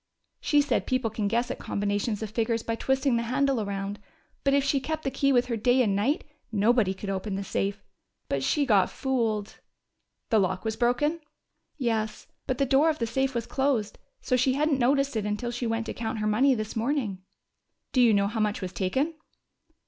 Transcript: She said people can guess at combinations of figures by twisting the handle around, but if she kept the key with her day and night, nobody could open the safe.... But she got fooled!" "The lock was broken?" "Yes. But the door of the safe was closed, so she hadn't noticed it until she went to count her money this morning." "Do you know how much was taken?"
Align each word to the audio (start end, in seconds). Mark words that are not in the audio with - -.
She 0.39 0.61
said 0.61 0.87
people 0.87 1.11
can 1.11 1.27
guess 1.27 1.51
at 1.51 1.59
combinations 1.59 2.23
of 2.23 2.31
figures 2.31 2.63
by 2.63 2.73
twisting 2.75 3.17
the 3.17 3.21
handle 3.21 3.61
around, 3.61 3.99
but 4.43 4.55
if 4.55 4.63
she 4.63 4.79
kept 4.79 5.03
the 5.03 5.11
key 5.11 5.31
with 5.31 5.45
her 5.45 5.55
day 5.55 5.83
and 5.83 5.95
night, 5.95 6.23
nobody 6.51 6.95
could 6.95 7.11
open 7.11 7.35
the 7.35 7.43
safe.... 7.43 7.83
But 8.27 8.41
she 8.43 8.65
got 8.65 8.89
fooled!" 8.89 9.59
"The 10.31 10.39
lock 10.39 10.65
was 10.65 10.75
broken?" 10.75 11.19
"Yes. 11.77 12.25
But 12.47 12.57
the 12.57 12.65
door 12.65 12.89
of 12.89 12.97
the 12.97 13.05
safe 13.05 13.35
was 13.35 13.45
closed, 13.45 13.99
so 14.21 14.35
she 14.35 14.53
hadn't 14.53 14.79
noticed 14.79 15.15
it 15.15 15.27
until 15.27 15.51
she 15.51 15.67
went 15.67 15.85
to 15.85 15.93
count 15.93 16.17
her 16.17 16.25
money 16.25 16.55
this 16.55 16.75
morning." 16.75 17.21
"Do 17.91 18.01
you 18.01 18.11
know 18.11 18.25
how 18.25 18.39
much 18.39 18.59
was 18.59 18.73
taken?" 18.73 19.13